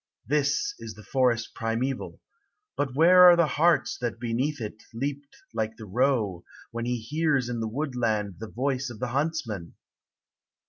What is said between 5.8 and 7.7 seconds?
roe, when he hears in the